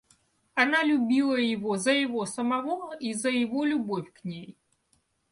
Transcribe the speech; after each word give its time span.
Она 0.55 0.81
любила 0.81 1.35
его 1.35 1.77
за 1.77 1.91
его 1.91 2.25
самого 2.25 2.95
и 2.97 3.13
за 3.13 3.29
его 3.29 3.63
любовь 3.65 4.11
к 4.11 4.23
ней. 4.23 4.57